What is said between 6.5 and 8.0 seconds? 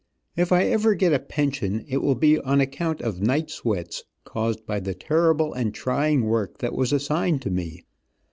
that was assigned to me.